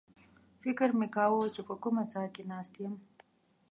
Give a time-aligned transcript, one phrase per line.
[0.61, 2.95] فکر مې کاوه چې په کومه څاه کې ناست یم.